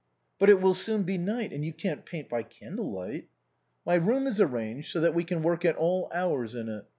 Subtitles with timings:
[0.39, 3.27] But it will soon be night, and you can't paint by candle light.""
[3.85, 6.85] My room is arranged so that we can work at all hours in it.